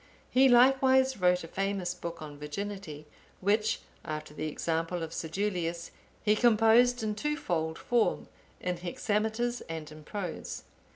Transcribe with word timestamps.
He 0.31 0.49
likewise 0.49 1.17
wrote 1.17 1.43
a 1.43 1.47
famous 1.47 1.93
book 1.93 2.23
on 2.23 2.39
Virginity,(876) 2.39 3.05
which, 3.39 3.81
after 4.03 4.33
the 4.33 4.47
example 4.47 5.03
of 5.03 5.11
Sedulius,(877) 5.11 5.81
he 6.23 6.35
composed 6.35 7.03
in 7.03 7.13
twofold 7.13 7.77
form, 7.77 8.27
in 8.59 8.77
hexameters 8.77 9.61
and 9.69 9.91
in 9.91 10.03
prose. 10.03 10.63